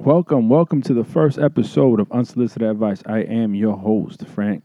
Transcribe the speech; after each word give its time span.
Welcome, 0.00 0.48
welcome 0.48 0.80
to 0.82 0.94
the 0.94 1.02
first 1.02 1.40
episode 1.40 1.98
of 1.98 2.10
Unsolicited 2.12 2.70
Advice. 2.70 3.02
I 3.04 3.18
am 3.18 3.56
your 3.56 3.76
host, 3.76 4.24
Frank. 4.28 4.62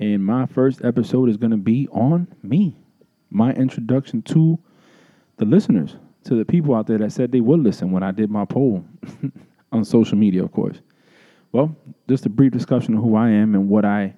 And 0.00 0.24
my 0.24 0.46
first 0.46 0.82
episode 0.82 1.28
is 1.28 1.36
going 1.36 1.50
to 1.50 1.58
be 1.58 1.86
on 1.92 2.26
me, 2.42 2.74
my 3.28 3.52
introduction 3.52 4.22
to 4.22 4.58
the 5.36 5.44
listeners, 5.44 5.96
to 6.24 6.34
the 6.34 6.46
people 6.46 6.74
out 6.74 6.86
there 6.86 6.96
that 6.96 7.12
said 7.12 7.30
they 7.30 7.42
would 7.42 7.60
listen 7.60 7.92
when 7.92 8.02
I 8.02 8.10
did 8.10 8.30
my 8.30 8.46
poll 8.46 8.82
on 9.72 9.84
social 9.84 10.16
media, 10.16 10.42
of 10.42 10.50
course. 10.50 10.80
Well, 11.52 11.76
just 12.08 12.24
a 12.24 12.30
brief 12.30 12.52
discussion 12.52 12.94
of 12.94 13.04
who 13.04 13.14
I 13.14 13.28
am 13.28 13.54
and 13.54 13.68
what 13.68 13.84
I, 13.84 14.14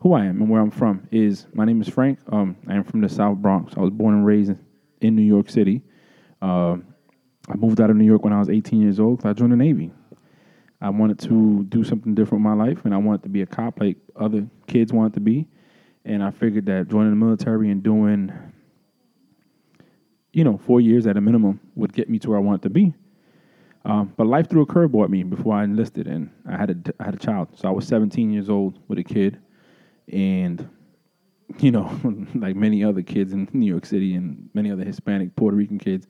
who 0.00 0.14
I 0.14 0.24
am 0.24 0.40
and 0.40 0.48
where 0.48 0.62
I'm 0.62 0.70
from 0.70 1.06
is 1.12 1.46
my 1.52 1.66
name 1.66 1.82
is 1.82 1.88
Frank. 1.88 2.18
Um, 2.32 2.56
I 2.66 2.76
am 2.76 2.82
from 2.82 3.02
the 3.02 3.10
South 3.10 3.36
Bronx. 3.36 3.74
I 3.76 3.80
was 3.80 3.90
born 3.90 4.14
and 4.14 4.26
raised 4.26 4.54
in 5.02 5.14
New 5.14 5.22
York 5.22 5.50
City. 5.50 5.82
Uh, 6.40 6.78
I 7.50 7.56
moved 7.56 7.80
out 7.80 7.90
of 7.90 7.96
New 7.96 8.04
York 8.04 8.22
when 8.22 8.32
I 8.32 8.38
was 8.38 8.48
18 8.48 8.80
years 8.80 9.00
old. 9.00 9.26
I 9.26 9.32
joined 9.32 9.52
the 9.52 9.56
Navy. 9.56 9.90
I 10.80 10.88
wanted 10.88 11.18
to 11.20 11.64
do 11.64 11.82
something 11.84 12.14
different 12.14 12.44
with 12.44 12.56
my 12.56 12.64
life, 12.64 12.84
and 12.84 12.94
I 12.94 12.96
wanted 12.96 13.24
to 13.24 13.28
be 13.28 13.42
a 13.42 13.46
cop 13.46 13.80
like 13.80 13.96
other 14.16 14.46
kids 14.66 14.92
wanted 14.92 15.14
to 15.14 15.20
be. 15.20 15.48
And 16.04 16.22
I 16.22 16.30
figured 16.30 16.66
that 16.66 16.88
joining 16.88 17.10
the 17.10 17.16
military 17.16 17.70
and 17.70 17.82
doing, 17.82 18.32
you 20.32 20.44
know, 20.44 20.56
four 20.58 20.80
years 20.80 21.06
at 21.06 21.16
a 21.16 21.20
minimum 21.20 21.60
would 21.74 21.92
get 21.92 22.08
me 22.08 22.18
to 22.20 22.30
where 22.30 22.38
I 22.38 22.40
wanted 22.40 22.62
to 22.62 22.70
be. 22.70 22.94
Um, 23.84 24.12
but 24.16 24.26
life 24.26 24.48
threw 24.48 24.62
a 24.62 24.66
curveball 24.66 25.04
at 25.04 25.10
me 25.10 25.22
before 25.22 25.54
I 25.54 25.64
enlisted, 25.64 26.06
and 26.06 26.30
I 26.48 26.56
had 26.56 26.70
a 26.70 27.02
I 27.02 27.04
had 27.04 27.14
a 27.14 27.18
child. 27.18 27.48
So 27.54 27.68
I 27.68 27.72
was 27.72 27.86
17 27.86 28.30
years 28.30 28.48
old 28.48 28.78
with 28.88 28.98
a 28.98 29.04
kid, 29.04 29.38
and 30.10 30.68
you 31.58 31.72
know, 31.72 31.90
like 32.34 32.56
many 32.56 32.84
other 32.84 33.02
kids 33.02 33.32
in 33.32 33.48
New 33.52 33.66
York 33.66 33.84
City 33.84 34.14
and 34.14 34.48
many 34.54 34.70
other 34.70 34.84
Hispanic 34.84 35.34
Puerto 35.34 35.56
Rican 35.56 35.78
kids, 35.78 36.06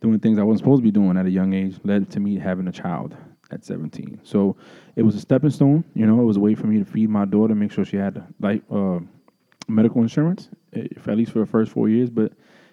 doing 0.00 0.18
things 0.18 0.38
I 0.38 0.42
wasn't 0.42 0.60
supposed 0.60 0.80
to 0.80 0.84
be 0.84 0.90
doing 0.90 1.16
at 1.16 1.26
a 1.26 1.30
young 1.30 1.52
age 1.52 1.78
led 1.84 2.10
to 2.10 2.20
me 2.20 2.38
having 2.38 2.68
a 2.68 2.72
child 2.72 3.16
at 3.50 3.64
17. 3.64 4.20
So 4.22 4.56
it 4.96 5.02
was 5.02 5.14
a 5.14 5.20
stepping 5.20 5.50
stone. 5.50 5.84
You 5.94 6.06
know, 6.06 6.20
it 6.20 6.24
was 6.24 6.36
a 6.36 6.40
way 6.40 6.54
for 6.54 6.66
me 6.66 6.78
to 6.78 6.84
feed 6.84 7.10
my 7.10 7.24
daughter, 7.24 7.54
make 7.54 7.72
sure 7.72 7.84
she 7.84 7.96
had 7.96 8.24
like 8.40 8.62
uh, 8.70 9.00
medical 9.68 10.02
insurance, 10.02 10.48
if, 10.72 11.08
at 11.08 11.16
least 11.16 11.32
for 11.32 11.40
the 11.40 11.46
first 11.46 11.72
four 11.72 11.88
years. 11.88 12.10
But 12.10 12.32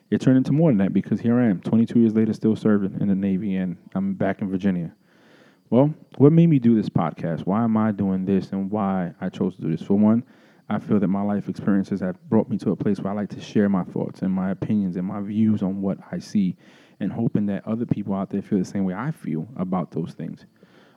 it 0.09 0.22
turned 0.22 0.38
into 0.38 0.53
more 0.53 0.69
than 0.69 0.78
that 0.78 0.94
because 0.94 1.19
here 1.19 1.39
I 1.39 1.47
am, 1.47 1.61
22 1.61 2.00
years 2.00 2.16
later, 2.16 2.34
still 2.34 2.56
serving 2.56 3.00
in 3.02 3.08
the 3.08 3.16
Navy, 3.16 3.56
and 3.56 3.78
I'm 3.94 4.14
back 4.14 4.41
in 4.41 4.50
Virginia. 4.50 4.94
Well, 5.69 5.94
what 6.17 6.31
made 6.31 6.47
me 6.47 6.59
do 6.59 6.75
this 6.75 6.88
podcast? 6.88 7.41
Why 7.41 7.64
am 7.64 7.75
I 7.75 7.91
doing 7.91 8.23
this, 8.23 8.52
and 8.52 8.72
why 8.72 9.14
I 9.19 9.28
chose 9.28 9.56
to 9.58 9.64
do 9.64 9.69
this? 9.69 9.81
For 9.81 9.95
one, 9.95 10.23
I 10.69 10.80
feel 10.80 11.00
that 11.00 11.08
my 11.08 11.22
life 11.22 11.50
experiences 11.50 12.00
have 12.00 12.22
brought 12.30 12.50
me 12.50 12.58
to 12.59 12.72
a 12.72 12.75
place 12.75 13.00
where 13.00 13.12
I 13.12 13.16
like 13.16 13.30
to 13.30 13.41
share 13.41 13.67
my 13.67 13.84
thoughts 13.84 14.22
and 14.22 14.31
my 14.31 14.52
opinions 14.52 14.95
and 14.95 15.06
my 15.06 15.19
views 15.22 15.62
on 15.62 15.81
what 15.81 15.97
I 16.12 16.19
see, 16.19 16.56
and 17.00 17.12
hoping 17.12 17.45
that 17.48 17.67
other 17.67 17.86
people 17.86 18.14
out 18.14 18.30
there 18.30 18.42
feel 18.42 18.59
the 18.59 18.66
same 18.66 18.86
way 18.86 18.94
I 18.94 19.12
feel 19.12 19.48
about 19.56 19.92
those 19.92 20.14
things. 20.14 20.45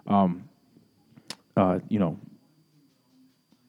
Um, 0.06 0.48
uh, 1.56 1.80
you 1.88 1.98
know, 1.98 2.18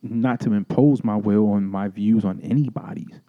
not 0.02 0.40
to 0.42 0.54
impose 0.54 1.04
my 1.04 1.16
will 1.16 1.52
on 1.52 1.66
my 1.66 1.88
views 1.88 2.26
on 2.26 2.40
anybody's, 2.42 3.20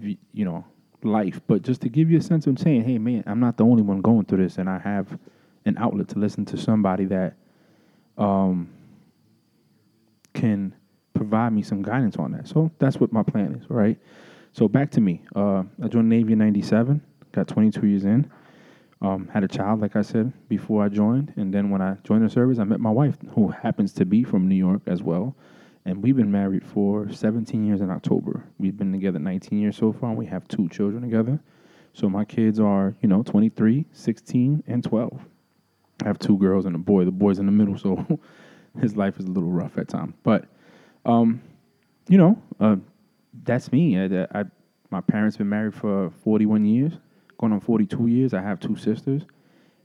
you 0.00 0.44
know, 0.44 0.64
life, 1.02 1.40
but 1.46 1.62
just 1.62 1.80
to 1.80 1.88
give 1.88 2.10
you 2.10 2.18
a 2.18 2.22
sense 2.22 2.46
of 2.46 2.58
saying, 2.58 2.84
hey, 2.84 2.98
man, 2.98 3.24
I'm 3.26 3.40
not 3.40 3.56
the 3.56 3.64
only 3.64 3.82
one 3.82 4.00
going 4.00 4.26
through 4.26 4.42
this, 4.44 4.58
and 4.58 4.68
I 4.68 4.78
have 4.78 5.18
an 5.64 5.76
outlet 5.78 6.08
to 6.08 6.18
listen 6.18 6.44
to 6.46 6.56
somebody 6.56 7.06
that 7.06 7.34
um, 8.18 8.68
can 10.34 10.74
provide 11.14 11.52
me 11.52 11.62
some 11.62 11.82
guidance 11.82 12.16
on 12.16 12.32
that. 12.32 12.48
So 12.48 12.70
that's 12.78 12.98
what 12.98 13.12
my 13.12 13.22
plan 13.22 13.54
is, 13.54 13.68
right? 13.68 13.98
So 14.52 14.68
back 14.68 14.90
to 14.92 15.00
me. 15.00 15.22
Uh, 15.34 15.64
I 15.82 15.88
joined 15.88 16.08
Navy 16.08 16.32
in 16.32 16.38
'97. 16.38 17.02
Got 17.32 17.48
22 17.48 17.86
years 17.86 18.04
in. 18.04 18.30
Um, 19.02 19.28
had 19.32 19.44
a 19.44 19.48
child, 19.48 19.80
like 19.80 19.96
I 19.96 20.02
said 20.02 20.32
before 20.48 20.84
I 20.84 20.88
joined, 20.88 21.32
and 21.36 21.54
then 21.54 21.70
when 21.70 21.80
I 21.80 21.96
joined 22.04 22.22
the 22.22 22.28
service, 22.28 22.58
I 22.58 22.64
met 22.64 22.80
my 22.80 22.90
wife, 22.90 23.16
who 23.34 23.48
happens 23.48 23.94
to 23.94 24.04
be 24.04 24.24
from 24.24 24.46
New 24.46 24.56
York 24.56 24.82
as 24.86 25.02
well, 25.02 25.34
and 25.86 26.02
we've 26.02 26.16
been 26.16 26.30
married 26.30 26.66
for 26.66 27.10
17 27.10 27.64
years 27.64 27.80
in 27.80 27.90
October. 27.90 28.44
We've 28.58 28.76
been 28.76 28.92
together 28.92 29.18
19 29.18 29.58
years 29.58 29.78
so 29.78 29.92
far, 29.92 30.10
and 30.10 30.18
we 30.18 30.26
have 30.26 30.46
two 30.48 30.68
children 30.68 31.02
together. 31.02 31.40
So 31.94 32.10
my 32.10 32.24
kids 32.26 32.60
are, 32.60 32.94
you 33.00 33.08
know, 33.08 33.22
23, 33.22 33.86
16, 33.90 34.64
and 34.66 34.84
12. 34.84 35.26
I 36.02 36.06
have 36.06 36.18
two 36.18 36.36
girls 36.36 36.66
and 36.66 36.76
a 36.76 36.78
boy. 36.78 37.04
The 37.04 37.10
boy's 37.10 37.38
in 37.38 37.46
the 37.46 37.52
middle, 37.52 37.78
so 37.78 38.20
his 38.80 38.96
life 38.96 39.18
is 39.18 39.24
a 39.24 39.30
little 39.30 39.50
rough 39.50 39.78
at 39.78 39.88
times. 39.88 40.14
But, 40.22 40.44
um, 41.06 41.40
you 42.08 42.18
know, 42.18 42.40
uh, 42.60 42.76
that's 43.44 43.72
me. 43.72 43.98
I, 43.98 44.26
I, 44.32 44.44
my 44.90 45.00
parents 45.00 45.36
been 45.36 45.48
married 45.48 45.74
for 45.74 46.10
41 46.22 46.64
years, 46.64 46.92
going 47.40 47.52
on 47.52 47.60
42 47.60 48.06
years. 48.06 48.34
I 48.34 48.42
have 48.42 48.60
two 48.60 48.76
sisters, 48.76 49.22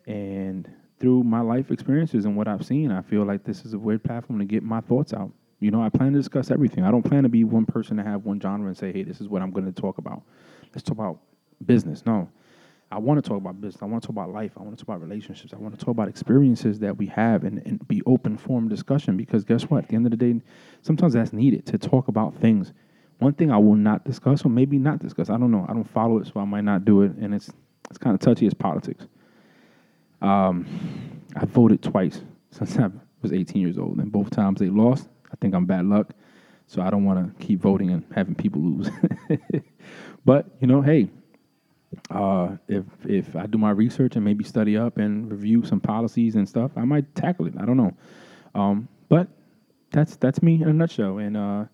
and 0.06 0.70
through 1.00 1.24
my 1.24 1.42
life 1.42 1.72
experiences 1.72 2.26
and 2.26 2.36
what 2.36 2.48
I've 2.48 2.66
seen, 2.66 2.92
I 2.92 3.02
feel 3.02 3.24
like 3.24 3.44
this 3.44 3.66
is 3.66 3.74
a 3.74 3.78
great 3.78 4.04
platform 4.04 4.40
to 4.40 4.46
get 4.46 4.62
my 4.62 4.82
thoughts 4.82 5.14
out. 5.14 5.32
You 5.60 5.72
know, 5.72 5.82
I 5.82 5.90
plan 5.90 6.12
to 6.14 6.20
discuss 6.20 6.52
everything. 6.52 6.84
I 6.84 6.92
don't 6.92 7.04
plan 7.04 7.24
to 7.24 7.30
be 7.30 7.44
one 7.44 7.66
person 7.66 7.98
to 7.98 8.04
have 8.04 8.26
one 8.26 8.40
genre 8.40 8.68
and 8.68 8.78
say, 8.78 8.92
"Hey, 8.92 9.04
this 9.04 9.22
is 9.22 9.30
what 9.30 9.42
I'm 9.42 9.52
going 9.52 9.66
to 9.66 9.82
talk 9.82 9.98
about." 9.98 10.22
Let's 10.74 10.84
talk 10.84 10.98
about 10.98 11.20
business. 11.66 12.06
No, 12.06 12.30
I 12.92 13.00
want 13.00 13.24
to 13.24 13.28
talk 13.28 13.38
about 13.38 13.60
business. 13.62 13.82
I 13.82 13.86
want 13.86 14.04
to 14.04 14.08
talk 14.08 14.16
about 14.16 14.32
life. 14.32 14.52
I 14.58 14.64
want 14.64 14.78
to 14.78 14.84
talk 14.84 14.96
about 14.96 15.02
relationships. 15.02 15.54
I 15.54 15.58
want 15.58 15.78
to 15.78 15.84
talk 15.84 15.92
about 15.94 16.10
experiences 16.10 16.80
that 16.80 16.98
we 16.98 17.08
have 17.08 17.46
and, 17.46 17.66
and 17.66 17.88
be 17.88 18.02
open 18.06 18.38
form 18.38 18.68
discussion 18.68 19.16
because 19.16 19.46
guess 19.46 19.64
what? 19.64 19.84
At 19.84 19.90
the 19.90 19.96
end 19.96 20.06
of 20.06 20.12
the 20.12 20.18
day, 20.18 20.42
sometimes 20.82 21.14
that's 21.14 21.32
needed 21.32 21.66
to 21.68 21.78
talk 21.78 22.10
about 22.10 22.36
things. 22.36 22.74
One 23.20 23.34
thing 23.34 23.52
I 23.52 23.58
will 23.58 23.76
not 23.76 24.04
discuss, 24.04 24.44
or 24.46 24.50
maybe 24.50 24.78
not 24.78 25.00
discuss, 25.00 25.30
I 25.30 25.38
don't 25.38 25.52
know. 25.52 25.66
I 25.70 25.74
don't 25.74 25.90
follow 25.90 26.18
it, 26.18 26.28
so 26.28 26.40
I 26.40 26.46
might 26.46 26.64
not 26.66 26.86
do 26.86 27.02
it. 27.04 27.14
And 27.16 27.34
it's 27.34 27.50
it's 27.90 27.98
kind 27.98 28.14
of 28.14 28.20
touchy 28.20 28.46
as 28.48 28.54
politics. 28.54 29.06
Um, 30.22 30.66
I 31.36 31.46
voted 31.46 31.82
twice 31.82 32.22
since 32.52 32.78
I 32.78 32.90
was 33.22 33.32
18 33.32 33.62
years 33.62 33.78
old, 33.78 33.98
and 34.00 34.12
both 34.12 34.30
times 34.32 34.60
they 34.60 34.70
lost. 34.70 35.08
I 35.32 35.36
think 35.40 35.54
I'm 35.54 35.66
bad 35.66 35.86
luck, 35.86 36.14
so 36.68 36.82
I 36.82 36.90
don't 36.90 37.06
want 37.06 37.38
to 37.38 37.46
keep 37.46 37.62
voting 37.62 37.92
and 37.92 38.04
having 38.14 38.36
people 38.36 38.62
lose. 38.62 38.90
but 40.26 40.48
you 40.60 40.68
know, 40.68 40.82
hey, 40.82 41.10
uh, 42.10 42.56
if 42.68 42.84
if 43.06 43.36
I 43.36 43.46
do 43.46 43.58
my 43.58 43.72
research 43.72 44.16
and 44.16 44.26
maybe 44.26 44.44
study 44.44 44.78
up 44.78 44.98
and 44.98 45.32
review 45.32 45.64
some 45.66 45.80
policies 45.80 46.36
and 46.36 46.48
stuff, 46.48 46.72
I 46.76 46.86
might 46.86 47.14
tackle 47.16 47.48
it. 47.48 47.54
I 47.60 47.66
don't 47.66 47.78
know, 47.78 47.94
um, 48.54 48.88
but 49.10 49.28
that's 49.92 50.16
that's 50.18 50.42
me 50.42 50.62
in 50.62 50.68
a 50.68 50.74
nutshell. 50.74 51.20
And 51.20 51.38
uh, 51.38 51.66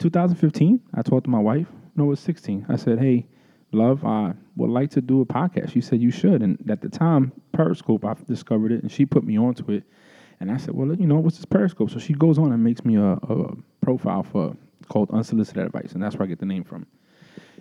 2015, 0.00 0.80
I 0.94 1.02
talked 1.02 1.24
to 1.24 1.30
my 1.30 1.38
wife. 1.38 1.68
No, 1.94 2.04
it 2.04 2.08
was 2.08 2.20
16. 2.20 2.66
I 2.68 2.76
said, 2.76 2.98
"Hey, 2.98 3.26
love, 3.70 4.04
I 4.04 4.34
would 4.56 4.70
like 4.70 4.90
to 4.92 5.00
do 5.00 5.20
a 5.20 5.26
podcast." 5.26 5.70
She 5.70 5.80
said, 5.80 6.00
"You 6.00 6.10
should." 6.10 6.42
And 6.42 6.58
at 6.70 6.80
the 6.80 6.88
time, 6.88 7.32
Periscope, 7.52 8.04
I 8.04 8.14
discovered 8.26 8.72
it, 8.72 8.82
and 8.82 8.90
she 8.90 9.06
put 9.06 9.24
me 9.24 9.38
onto 9.38 9.70
it. 9.70 9.84
And 10.40 10.50
I 10.50 10.56
said, 10.56 10.74
"Well, 10.74 10.92
you 10.94 11.06
know, 11.06 11.20
what's 11.20 11.36
this 11.36 11.44
Periscope?" 11.44 11.90
So 11.90 11.98
she 11.98 12.14
goes 12.14 12.38
on 12.38 12.50
and 12.52 12.64
makes 12.64 12.84
me 12.84 12.96
a, 12.96 13.12
a 13.12 13.56
profile 13.82 14.22
for 14.22 14.56
called 14.88 15.10
Unsolicited 15.10 15.64
Advice, 15.64 15.92
and 15.92 16.02
that's 16.02 16.16
where 16.16 16.24
I 16.24 16.28
get 16.28 16.38
the 16.38 16.46
name 16.46 16.64
from. 16.64 16.86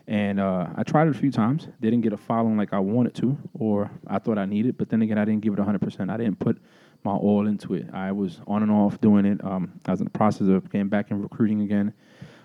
And 0.07 0.39
uh, 0.39 0.67
I 0.75 0.83
tried 0.83 1.07
it 1.07 1.15
a 1.15 1.19
few 1.19 1.31
times. 1.31 1.67
Didn't 1.81 2.01
get 2.01 2.13
a 2.13 2.17
following 2.17 2.57
like 2.57 2.73
I 2.73 2.79
wanted 2.79 3.13
to, 3.15 3.37
or 3.53 3.91
I 4.07 4.17
thought 4.17 4.39
I 4.39 4.45
needed. 4.45 4.77
But 4.77 4.89
then 4.89 5.03
again, 5.03 5.19
I 5.19 5.25
didn't 5.25 5.41
give 5.41 5.53
it 5.53 5.59
100%. 5.59 6.09
I 6.09 6.17
didn't 6.17 6.39
put 6.39 6.57
my 7.03 7.11
all 7.11 7.47
into 7.47 7.73
it. 7.73 7.87
I 7.93 8.11
was 8.11 8.41
on 8.47 8.63
and 8.63 8.71
off 8.71 8.99
doing 9.01 9.25
it. 9.25 9.43
Um, 9.43 9.79
I 9.85 9.91
was 9.91 10.01
in 10.01 10.05
the 10.05 10.11
process 10.11 10.47
of 10.47 10.69
getting 10.71 10.89
back 10.89 11.11
in 11.11 11.21
recruiting 11.21 11.61
again. 11.61 11.93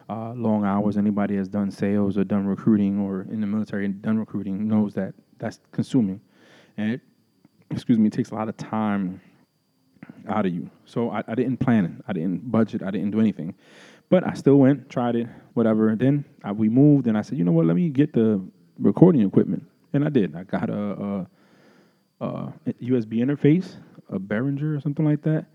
Uh, 0.09 0.34
long 0.34 0.65
hours. 0.65 0.98
Anybody 0.98 1.37
has 1.37 1.48
done 1.48 1.70
sales 1.70 2.19
or 2.19 2.25
done 2.25 2.47
recruiting 2.47 3.00
or 3.00 3.22
in 3.22 3.41
the 3.41 3.47
military 3.47 3.87
and 3.87 4.03
done 4.03 4.19
recruiting 4.19 4.69
knows 4.69 4.93
that 4.94 5.14
that's 5.38 5.60
consuming. 5.72 6.20
And 6.76 6.93
it, 6.93 7.00
excuse 7.70 7.98
me, 7.98 8.09
it 8.09 8.12
takes 8.12 8.31
a 8.31 8.34
lot 8.34 8.48
of 8.48 8.56
time 8.59 9.20
out 10.28 10.47
of 10.47 10.53
you. 10.53 10.70
So 10.84 11.10
I, 11.10 11.22
I 11.26 11.34
didn't 11.34 11.59
plan 11.59 11.84
it. 11.87 12.04
I 12.06 12.12
didn't 12.12 12.50
budget. 12.50 12.82
I 12.82 12.91
didn't 12.91 13.10
do 13.10 13.20
anything. 13.20 13.54
But 14.10 14.26
I 14.26 14.34
still 14.34 14.56
went, 14.56 14.91
tried 14.91 15.16
it, 15.16 15.28
whatever. 15.54 15.88
And 15.88 15.98
then 15.98 16.25
I, 16.43 16.53
we 16.53 16.69
moved, 16.69 17.06
and 17.06 17.16
I 17.16 17.22
said, 17.22 17.38
you 17.38 17.44
know 17.44 17.53
what? 17.53 17.66
Let 17.66 17.76
me 17.76 17.88
get 17.88 18.12
the 18.12 18.43
recording 18.78 19.22
equipment, 19.22 19.64
and 19.93 20.04
I 20.04 20.09
did. 20.09 20.37
I 20.37 20.44
got 20.44 20.69
a, 20.69 21.26
a, 22.20 22.25
a 22.26 22.53
USB 22.82 23.14
interface, 23.14 23.76
a 24.10 24.18
Behringer 24.18 24.76
or 24.76 24.80
something 24.80 25.04
like 25.04 25.22
that, 25.22 25.46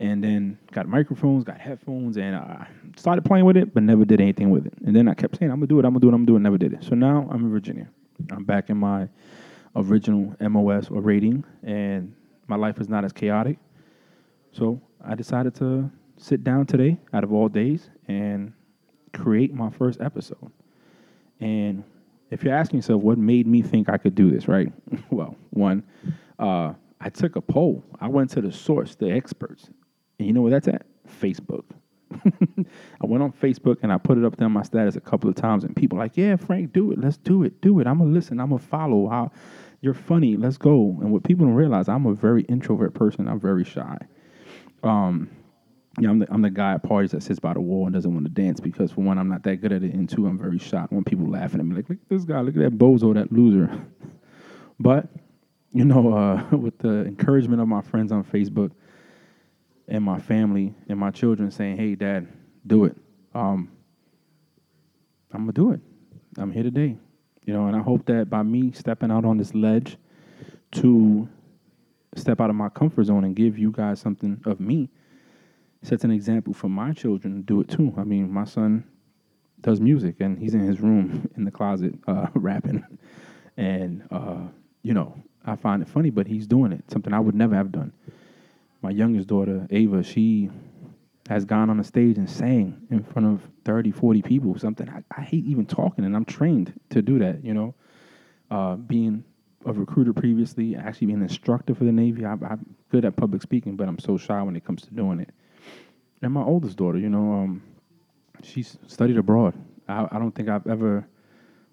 and 0.00 0.22
then 0.22 0.58
got 0.72 0.88
microphones, 0.88 1.44
got 1.44 1.58
headphones, 1.58 2.16
and 2.16 2.36
I 2.36 2.66
started 2.96 3.24
playing 3.24 3.44
with 3.44 3.56
it, 3.56 3.72
but 3.72 3.82
never 3.82 4.04
did 4.04 4.20
anything 4.20 4.50
with 4.50 4.66
it. 4.66 4.74
And 4.84 4.94
then 4.94 5.08
I 5.08 5.14
kept 5.14 5.38
saying, 5.38 5.50
I'm 5.50 5.58
gonna 5.58 5.66
do 5.66 5.78
it, 5.78 5.84
I'm 5.84 5.92
gonna 5.92 6.00
do 6.00 6.08
it, 6.08 6.14
I'm 6.14 6.24
gonna 6.24 6.26
do 6.26 6.36
it, 6.36 6.40
never 6.40 6.58
did 6.58 6.72
it. 6.72 6.84
So 6.84 6.94
now 6.94 7.28
I'm 7.30 7.44
in 7.44 7.50
Virginia. 7.50 7.88
I'm 8.30 8.44
back 8.44 8.70
in 8.70 8.76
my 8.76 9.08
original 9.74 10.34
MOS 10.40 10.90
or 10.90 11.00
rating, 11.00 11.44
and 11.62 12.14
my 12.46 12.56
life 12.56 12.80
is 12.80 12.88
not 12.88 13.04
as 13.04 13.12
chaotic. 13.12 13.58
So 14.52 14.80
I 15.04 15.14
decided 15.14 15.54
to 15.56 15.90
sit 16.16 16.44
down 16.44 16.66
today 16.66 16.98
out 17.12 17.24
of 17.24 17.32
all 17.32 17.48
days 17.48 17.90
and 18.08 18.52
create 19.12 19.52
my 19.54 19.70
first 19.70 20.00
episode. 20.00 20.50
And 21.40 21.84
if 22.30 22.42
you're 22.42 22.54
asking 22.54 22.78
yourself 22.78 23.02
what 23.02 23.18
made 23.18 23.46
me 23.46 23.62
think 23.62 23.88
I 23.88 23.98
could 23.98 24.14
do 24.14 24.30
this, 24.30 24.48
right? 24.48 24.72
well, 25.10 25.36
one, 25.50 25.82
uh, 26.38 26.72
I 27.00 27.10
took 27.10 27.36
a 27.36 27.40
poll. 27.40 27.84
I 28.00 28.08
went 28.08 28.30
to 28.30 28.40
the 28.40 28.52
source, 28.52 28.94
the 28.94 29.10
experts. 29.10 29.70
And 30.18 30.26
you 30.26 30.32
know 30.32 30.42
where 30.42 30.50
that's 30.50 30.68
at? 30.68 30.86
Facebook. 31.20 31.64
I 32.12 33.06
went 33.06 33.22
on 33.22 33.32
Facebook 33.32 33.78
and 33.82 33.92
I 33.92 33.98
put 33.98 34.16
it 34.16 34.24
up 34.24 34.36
there 34.36 34.46
on 34.46 34.52
my 34.52 34.62
status 34.62 34.96
a 34.96 35.00
couple 35.00 35.28
of 35.28 35.36
times, 35.36 35.64
and 35.64 35.74
people 35.74 35.98
like, 35.98 36.16
"Yeah, 36.16 36.36
Frank, 36.36 36.72
do 36.72 36.92
it. 36.92 36.98
Let's 36.98 37.16
do 37.16 37.42
it. 37.42 37.60
Do 37.60 37.80
it. 37.80 37.86
I'm 37.86 37.98
gonna 37.98 38.10
listen. 38.10 38.40
I'm 38.40 38.50
gonna 38.50 38.60
follow. 38.60 39.08
How 39.08 39.32
You're 39.80 39.94
funny. 39.94 40.36
Let's 40.36 40.56
go. 40.56 40.96
And 41.00 41.12
what 41.12 41.24
people 41.24 41.46
don't 41.46 41.54
realize, 41.54 41.88
I'm 41.88 42.06
a 42.06 42.14
very 42.14 42.42
introvert 42.42 42.94
person. 42.94 43.28
I'm 43.28 43.40
very 43.40 43.64
shy. 43.64 43.98
Um, 44.82 45.30
I'm 45.98 46.18
the, 46.20 46.26
I'm 46.30 46.42
the 46.42 46.50
guy 46.50 46.74
at 46.74 46.82
parties 46.82 47.12
that 47.12 47.22
sits 47.22 47.38
by 47.38 47.54
the 47.54 47.60
wall 47.60 47.86
and 47.86 47.94
doesn't 47.94 48.12
want 48.12 48.26
to 48.26 48.30
dance 48.30 48.60
because 48.60 48.92
for 48.92 49.00
one, 49.00 49.18
I'm 49.18 49.28
not 49.28 49.42
that 49.44 49.56
good 49.56 49.72
at 49.72 49.82
it, 49.82 49.94
and 49.94 50.08
two, 50.08 50.26
I'm 50.26 50.38
very 50.38 50.58
shy 50.58 50.86
when 50.90 51.04
people 51.04 51.28
laughing 51.28 51.60
at 51.60 51.66
me 51.66 51.74
like, 51.74 51.88
look 51.88 51.98
at 52.00 52.08
this 52.08 52.24
guy, 52.24 52.40
look 52.40 52.56
at 52.56 52.62
that 52.62 52.78
bozo, 52.78 53.14
that 53.14 53.32
loser. 53.32 53.70
but 54.80 55.08
you 55.72 55.84
know, 55.84 56.14
uh, 56.52 56.56
with 56.56 56.78
the 56.78 57.04
encouragement 57.06 57.60
of 57.60 57.68
my 57.68 57.82
friends 57.82 58.12
on 58.12 58.24
Facebook 58.24 58.72
and 59.88 60.02
my 60.02 60.18
family 60.18 60.74
and 60.88 60.98
my 60.98 61.10
children 61.10 61.50
saying, 61.50 61.76
"Hey, 61.76 61.94
Dad, 61.94 62.28
do 62.66 62.84
it," 62.84 62.96
um, 63.34 63.70
I'm 65.32 65.40
gonna 65.42 65.52
do 65.52 65.72
it. 65.72 65.80
I'm 66.38 66.50
here 66.50 66.62
today, 66.62 66.96
you 67.44 67.52
know, 67.52 67.66
and 67.66 67.76
I 67.76 67.80
hope 67.80 68.06
that 68.06 68.28
by 68.28 68.42
me 68.42 68.72
stepping 68.72 69.10
out 69.10 69.24
on 69.24 69.38
this 69.38 69.54
ledge 69.54 69.96
to 70.72 71.28
step 72.14 72.40
out 72.40 72.50
of 72.50 72.56
my 72.56 72.68
comfort 72.68 73.04
zone 73.04 73.24
and 73.24 73.36
give 73.36 73.58
you 73.58 73.70
guys 73.70 74.00
something 74.00 74.40
of 74.46 74.60
me 74.60 74.88
sets 75.82 76.04
an 76.04 76.10
example 76.10 76.52
for 76.52 76.68
my 76.68 76.92
children 76.92 77.36
to 77.36 77.42
do 77.42 77.60
it 77.60 77.68
too. 77.68 77.94
I 77.96 78.04
mean, 78.04 78.30
my 78.32 78.44
son 78.44 78.84
does 79.60 79.80
music 79.80 80.16
and 80.20 80.38
he's 80.38 80.54
in 80.54 80.60
his 80.60 80.80
room 80.80 81.28
in 81.36 81.44
the 81.44 81.50
closet 81.50 81.94
uh, 82.06 82.26
rapping, 82.34 82.84
and 83.56 84.06
uh, 84.10 84.48
you 84.82 84.94
know, 84.94 85.16
I 85.46 85.56
find 85.56 85.82
it 85.82 85.88
funny, 85.88 86.10
but 86.10 86.26
he's 86.26 86.46
doing 86.46 86.72
it. 86.72 86.90
Something 86.90 87.12
I 87.12 87.20
would 87.20 87.34
never 87.34 87.54
have 87.54 87.70
done. 87.70 87.92
My 88.82 88.90
youngest 88.90 89.28
daughter, 89.28 89.66
Ava, 89.70 90.02
she 90.02 90.50
has 91.28 91.44
gone 91.44 91.70
on 91.70 91.80
a 91.80 91.84
stage 91.84 92.18
and 92.18 92.28
sang 92.28 92.86
in 92.90 93.02
front 93.02 93.26
of 93.26 93.40
30, 93.64 93.90
40 93.92 94.22
people. 94.22 94.58
Something 94.58 94.88
I, 94.88 95.02
I 95.16 95.22
hate 95.22 95.44
even 95.44 95.66
talking, 95.66 96.04
and 96.04 96.14
I'm 96.14 96.24
trained 96.24 96.78
to 96.90 97.02
do 97.02 97.18
that. 97.20 97.44
You 97.44 97.54
know, 97.54 97.74
uh, 98.50 98.76
being 98.76 99.24
a 99.64 99.72
recruiter 99.72 100.12
previously, 100.12 100.76
actually 100.76 101.08
being 101.08 101.18
an 101.18 101.24
instructor 101.24 101.74
for 101.74 101.84
the 101.84 101.92
Navy. 101.92 102.24
I, 102.24 102.32
I'm 102.32 102.76
good 102.90 103.04
at 103.04 103.16
public 103.16 103.42
speaking, 103.42 103.76
but 103.76 103.88
I'm 103.88 103.98
so 103.98 104.16
shy 104.16 104.40
when 104.42 104.56
it 104.56 104.64
comes 104.64 104.82
to 104.82 104.94
doing 104.94 105.20
it. 105.20 105.30
And 106.22 106.32
my 106.32 106.42
oldest 106.42 106.76
daughter, 106.76 106.98
you 106.98 107.08
know, 107.08 107.32
um, 107.32 107.62
she's 108.42 108.78
studied 108.86 109.18
abroad. 109.18 109.54
I, 109.88 110.08
I 110.10 110.18
don't 110.18 110.32
think 110.32 110.48
I've 110.48 110.66
ever 110.66 111.06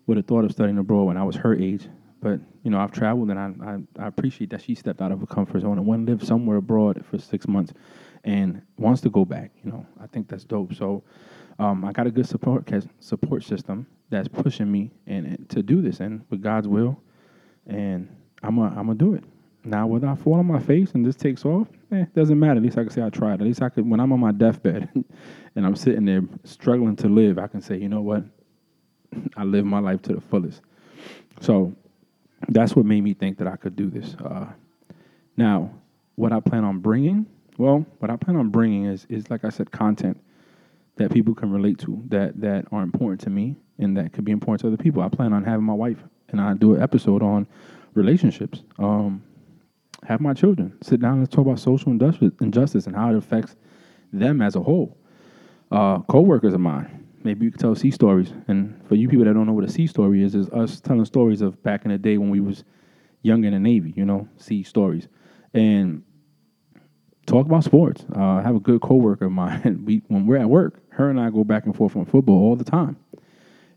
would 0.05 0.17
have 0.17 0.25
thought 0.25 0.43
of 0.43 0.51
studying 0.51 0.77
abroad 0.77 1.05
when 1.05 1.17
I 1.17 1.23
was 1.23 1.35
her 1.37 1.55
age. 1.55 1.87
But 2.23 2.39
you 2.63 2.71
know, 2.71 2.79
I've 2.79 2.93
traveled, 2.93 3.29
and 3.31 3.37
I, 3.37 3.51
I, 3.65 4.03
I 4.05 4.07
appreciate 4.07 4.49
that 4.51 4.61
she 4.61 4.75
stepped 4.75 5.01
out 5.01 5.11
of 5.11 5.19
her 5.19 5.25
comfort 5.25 5.59
zone 5.59 5.77
and 5.77 5.85
went 5.85 5.99
and 5.99 6.09
lived 6.09 6.25
somewhere 6.25 6.55
abroad 6.55 7.03
for 7.05 7.17
six 7.17 7.49
months, 7.49 7.73
and 8.23 8.61
wants 8.77 9.01
to 9.01 9.09
go 9.09 9.25
back. 9.25 9.51
You 9.61 9.71
know, 9.71 9.85
I 10.01 10.07
think 10.07 10.29
that's 10.29 10.45
dope. 10.45 10.73
So, 10.73 11.03
um, 11.59 11.83
I 11.83 11.91
got 11.91 12.07
a 12.07 12.11
good 12.11 12.25
support 12.25 12.71
support 13.01 13.43
system 13.43 13.85
that's 14.09 14.29
pushing 14.29 14.71
me 14.71 14.91
and, 15.05 15.25
and 15.25 15.49
to 15.49 15.61
do 15.61 15.81
this, 15.81 15.99
and 15.99 16.23
with 16.29 16.41
God's 16.41 16.69
will, 16.69 16.97
and 17.67 18.07
I'm 18.41 18.55
gonna 18.55 18.69
I'm 18.69 18.87
gonna 18.87 18.95
do 18.95 19.15
it. 19.15 19.25
Now, 19.65 19.85
whether 19.87 20.07
I 20.07 20.15
fall 20.15 20.35
on 20.35 20.45
my 20.45 20.59
face 20.59 20.91
and 20.93 21.05
this 21.05 21.17
takes 21.17 21.43
off, 21.43 21.67
eh, 21.91 22.05
doesn't 22.15 22.39
matter. 22.39 22.57
At 22.57 22.63
least 22.63 22.77
I 22.77 22.83
can 22.83 22.89
say 22.89 23.03
I 23.03 23.09
tried. 23.09 23.35
At 23.35 23.41
least 23.41 23.61
I 23.61 23.69
could, 23.69 23.89
when 23.89 24.01
I'm 24.01 24.11
on 24.11 24.19
my 24.19 24.33
deathbed 24.33 24.89
and 25.55 25.65
I'm 25.65 25.75
sitting 25.77 26.03
there 26.03 26.21
struggling 26.43 26.97
to 26.97 27.07
live, 27.07 27.37
I 27.37 27.47
can 27.47 27.61
say, 27.61 27.77
you 27.77 27.87
know 27.87 28.01
what? 28.01 28.23
I 29.37 29.45
live 29.45 29.65
my 29.65 29.79
life 29.79 30.01
to 30.03 30.15
the 30.15 30.19
fullest. 30.19 30.61
So 31.39 31.73
that's 32.49 32.75
what 32.75 32.85
made 32.85 33.03
me 33.03 33.13
think 33.13 33.37
that 33.37 33.47
I 33.47 33.55
could 33.55 33.75
do 33.75 33.89
this. 33.89 34.15
Uh, 34.15 34.47
now, 35.37 35.71
what 36.15 36.31
I 36.31 36.39
plan 36.39 36.63
on 36.63 36.79
bringing, 36.79 37.25
well, 37.57 37.85
what 37.99 38.11
I 38.11 38.15
plan 38.15 38.37
on 38.37 38.49
bringing 38.49 38.85
is, 38.85 39.05
is 39.09 39.29
like 39.29 39.45
I 39.45 39.49
said, 39.49 39.71
content 39.71 40.19
that 40.97 41.11
people 41.11 41.33
can 41.33 41.51
relate 41.51 41.79
to, 41.79 42.03
that 42.09 42.39
that 42.41 42.65
are 42.71 42.83
important 42.83 43.21
to 43.21 43.29
me, 43.29 43.55
and 43.79 43.97
that 43.97 44.13
could 44.13 44.25
be 44.25 44.31
important 44.31 44.61
to 44.61 44.67
other 44.67 44.77
people. 44.77 45.01
I 45.01 45.09
plan 45.09 45.33
on 45.33 45.43
having 45.43 45.65
my 45.65 45.73
wife 45.73 46.03
and 46.29 46.41
I 46.41 46.53
do 46.55 46.75
an 46.75 46.81
episode 46.81 47.23
on 47.23 47.47
relationships. 47.93 48.63
Um, 48.77 49.23
have 50.03 50.19
my 50.19 50.33
children 50.33 50.77
sit 50.81 50.99
down 50.99 51.19
and 51.19 51.31
talk 51.31 51.45
about 51.45 51.59
social 51.59 51.91
injustice 51.91 52.87
and 52.87 52.95
how 52.95 53.11
it 53.11 53.15
affects 53.15 53.55
them 54.11 54.41
as 54.41 54.55
a 54.55 54.61
whole. 54.61 54.97
Uh, 55.71 55.99
co-workers 56.01 56.53
of 56.53 56.59
mine, 56.59 57.02
maybe 57.23 57.45
you 57.45 57.51
could 57.51 57.59
tell 57.59 57.75
sea 57.75 57.91
stories. 57.91 58.33
And 58.47 58.79
for 58.87 58.95
you 58.95 59.07
people 59.07 59.25
that 59.25 59.33
don't 59.33 59.45
know 59.45 59.53
what 59.53 59.63
a 59.63 59.71
sea 59.71 59.87
story 59.87 60.23
is, 60.23 60.35
is 60.35 60.49
us 60.49 60.79
telling 60.79 61.05
stories 61.05 61.41
of 61.41 61.61
back 61.63 61.85
in 61.85 61.91
the 61.91 61.97
day 61.97 62.17
when 62.17 62.29
we 62.29 62.39
was 62.39 62.63
young 63.21 63.43
in 63.43 63.53
the 63.53 63.59
Navy. 63.59 63.93
You 63.95 64.05
know, 64.05 64.27
sea 64.37 64.63
stories, 64.63 65.07
and 65.53 66.03
talk 67.25 67.45
about 67.45 67.63
sports. 67.63 68.05
Uh, 68.15 68.21
I 68.21 68.41
have 68.41 68.55
a 68.55 68.59
good 68.59 68.81
coworker 68.81 69.25
of 69.25 69.31
mine. 69.31 69.83
We 69.85 70.03
when 70.07 70.25
we're 70.25 70.37
at 70.37 70.49
work, 70.49 70.81
her 70.89 71.09
and 71.09 71.19
I 71.19 71.29
go 71.29 71.43
back 71.43 71.65
and 71.65 71.75
forth 71.75 71.95
on 71.95 72.05
football 72.05 72.35
all 72.35 72.55
the 72.55 72.63
time. 72.63 72.97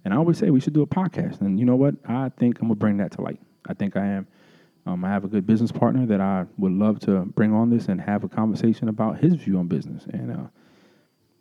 And 0.04 0.14
I 0.14 0.18
always 0.18 0.38
say 0.38 0.50
we 0.50 0.60
should 0.60 0.72
do 0.72 0.82
a 0.82 0.86
podcast. 0.86 1.40
And 1.40 1.58
you 1.58 1.66
know 1.66 1.74
what? 1.74 1.96
I 2.06 2.28
think 2.38 2.60
I'm 2.60 2.68
gonna 2.68 2.76
bring 2.76 2.98
that 2.98 3.12
to 3.12 3.22
light. 3.22 3.40
I 3.68 3.74
think 3.74 3.96
I 3.96 4.06
am. 4.06 4.26
Um, 4.86 5.04
I 5.04 5.08
have 5.08 5.24
a 5.24 5.28
good 5.28 5.46
business 5.46 5.72
partner 5.72 6.06
that 6.06 6.20
I 6.20 6.46
would 6.58 6.70
love 6.70 7.00
to 7.00 7.22
bring 7.22 7.52
on 7.52 7.70
this 7.70 7.88
and 7.88 8.00
have 8.00 8.22
a 8.22 8.28
conversation 8.28 8.88
about 8.88 9.18
his 9.18 9.34
view 9.34 9.58
on 9.58 9.66
business. 9.66 10.06
And 10.12 10.30
uh, 10.30 10.46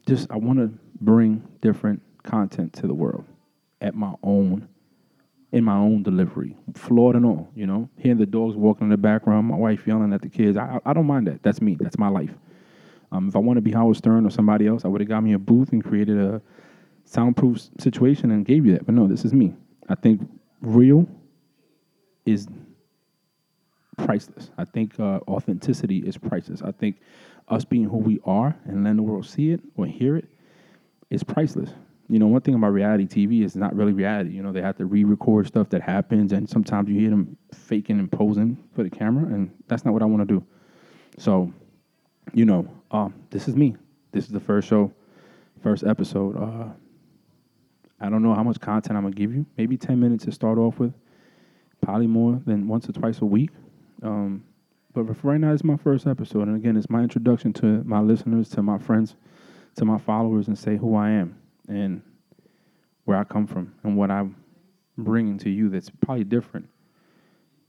just, 0.05 0.29
I 0.31 0.37
want 0.37 0.59
to 0.59 0.71
bring 1.01 1.47
different 1.61 2.01
content 2.23 2.73
to 2.73 2.87
the 2.87 2.93
world 2.93 3.25
at 3.81 3.95
my 3.95 4.13
own, 4.23 4.67
in 5.51 5.63
my 5.63 5.75
own 5.75 6.03
delivery, 6.03 6.55
flawed 6.73 7.15
and 7.15 7.25
all. 7.25 7.49
You 7.55 7.67
know, 7.67 7.89
hearing 7.97 8.17
the 8.17 8.25
dogs 8.25 8.55
walking 8.55 8.85
in 8.85 8.89
the 8.89 8.97
background, 8.97 9.47
my 9.47 9.55
wife 9.57 9.85
yelling 9.87 10.13
at 10.13 10.21
the 10.21 10.29
kids. 10.29 10.57
I, 10.57 10.79
I 10.85 10.93
don't 10.93 11.07
mind 11.07 11.27
that. 11.27 11.43
That's 11.43 11.61
me. 11.61 11.77
That's 11.79 11.97
my 11.97 12.09
life. 12.09 12.31
Um, 13.11 13.27
if 13.29 13.35
I 13.35 13.39
want 13.39 13.57
to 13.57 13.61
be 13.61 13.71
Howard 13.71 13.97
Stern 13.97 14.25
or 14.25 14.29
somebody 14.29 14.67
else, 14.67 14.83
I 14.85 14.87
would 14.87 15.01
have 15.01 15.07
got 15.07 15.21
me 15.21 15.33
a 15.33 15.39
booth 15.39 15.71
and 15.71 15.83
created 15.83 16.17
a 16.17 16.41
soundproof 17.05 17.59
situation 17.79 18.31
and 18.31 18.45
gave 18.45 18.65
you 18.65 18.73
that. 18.73 18.85
But 18.85 18.95
no, 18.95 19.07
this 19.07 19.23
is 19.23 19.33
me. 19.33 19.53
I 19.87 19.95
think 19.95 20.27
real 20.61 21.07
is 22.25 22.47
priceless. 23.97 24.51
I 24.57 24.65
think 24.65 24.99
uh, 24.99 25.19
authenticity 25.27 25.99
is 25.99 26.17
priceless. 26.17 26.61
I 26.61 26.71
think 26.71 26.97
us 27.47 27.65
being 27.65 27.85
who 27.85 27.97
we 27.97 28.19
are 28.25 28.55
and 28.65 28.83
letting 28.83 28.97
the 28.97 29.03
world 29.03 29.25
see 29.25 29.51
it 29.51 29.61
or 29.75 29.85
hear 29.85 30.15
it 30.15 30.25
is 31.09 31.23
priceless. 31.23 31.69
You 32.07 32.19
know, 32.19 32.27
one 32.27 32.41
thing 32.41 32.53
about 32.53 32.71
reality 32.71 33.05
TV 33.05 33.43
is 33.43 33.55
not 33.55 33.75
really 33.75 33.93
reality. 33.93 34.31
You 34.31 34.43
know, 34.43 34.51
they 34.51 34.61
have 34.61 34.77
to 34.77 34.85
re-record 34.85 35.47
stuff 35.47 35.69
that 35.69 35.81
happens, 35.81 36.33
and 36.33 36.47
sometimes 36.47 36.87
you 36.89 36.99
hear 36.99 37.09
them 37.09 37.35
faking 37.51 37.97
and 37.99 38.11
posing 38.11 38.57
for 38.73 38.83
the 38.83 38.89
camera, 38.89 39.25
and 39.33 39.51
that's 39.67 39.85
not 39.85 39.93
what 39.93 40.03
I 40.03 40.05
want 40.05 40.27
to 40.27 40.33
do. 40.35 40.45
So, 41.17 41.51
you 42.33 42.45
know, 42.45 42.67
uh, 42.91 43.09
this 43.31 43.47
is 43.47 43.55
me. 43.55 43.75
This 44.11 44.25
is 44.25 44.31
the 44.31 44.39
first 44.39 44.67
show, 44.67 44.93
first 45.63 45.83
episode. 45.83 46.37
Uh, 46.37 46.69
I 47.99 48.09
don't 48.09 48.21
know 48.21 48.35
how 48.35 48.43
much 48.43 48.59
content 48.59 48.97
I'm 48.97 49.03
gonna 49.03 49.15
give 49.15 49.33
you. 49.33 49.45
Maybe 49.57 49.75
ten 49.75 49.99
minutes 49.99 50.25
to 50.25 50.31
start 50.31 50.59
off 50.59 50.77
with. 50.77 50.93
Probably 51.81 52.07
more 52.07 52.39
than 52.45 52.67
once 52.67 52.87
or 52.87 52.91
twice 52.91 53.19
a 53.21 53.25
week. 53.25 53.49
Um, 54.03 54.43
but 55.03 55.17
for 55.17 55.31
right 55.31 55.39
now, 55.39 55.51
it's 55.51 55.63
my 55.63 55.77
first 55.77 56.07
episode, 56.07 56.47
and 56.47 56.55
again, 56.55 56.77
it's 56.77 56.89
my 56.89 57.01
introduction 57.01 57.51
to 57.53 57.83
my 57.83 57.99
listeners, 57.99 58.49
to 58.49 58.61
my 58.61 58.77
friends, 58.77 59.15
to 59.75 59.85
my 59.85 59.97
followers, 59.97 60.47
and 60.47 60.57
say 60.57 60.77
who 60.77 60.95
I 60.95 61.09
am 61.09 61.37
and 61.67 62.01
where 63.03 63.17
I 63.17 63.23
come 63.23 63.45
from 63.45 63.73
and 63.83 63.97
what 63.97 64.09
I'm 64.09 64.35
bringing 64.97 65.37
to 65.39 65.49
you. 65.49 65.69
That's 65.69 65.89
probably 65.89 66.23
different, 66.23 66.69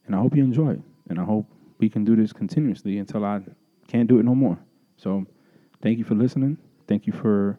and 0.06 0.14
I 0.14 0.18
hope 0.18 0.36
you 0.36 0.44
enjoy 0.44 0.72
it, 0.72 0.82
and 1.08 1.18
I 1.18 1.24
hope 1.24 1.46
we 1.78 1.88
can 1.88 2.04
do 2.04 2.14
this 2.16 2.32
continuously 2.32 2.98
until 2.98 3.24
I 3.24 3.40
can't 3.88 4.08
do 4.08 4.18
it 4.18 4.24
no 4.24 4.34
more. 4.34 4.58
So, 4.96 5.26
thank 5.82 5.98
you 5.98 6.04
for 6.04 6.14
listening. 6.14 6.58
Thank 6.86 7.06
you 7.06 7.12
for 7.12 7.58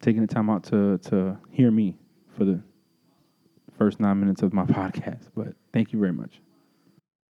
taking 0.00 0.20
the 0.20 0.32
time 0.32 0.50
out 0.50 0.64
to 0.64 0.98
to 0.98 1.38
hear 1.50 1.70
me 1.70 1.96
for 2.36 2.44
the 2.44 2.60
first 3.78 4.00
nine 4.00 4.18
minutes 4.18 4.42
of 4.42 4.52
my 4.52 4.64
podcast. 4.66 5.28
But 5.36 5.54
thank 5.72 5.92
you 5.92 5.98
very 5.98 6.12
much. 6.12 6.40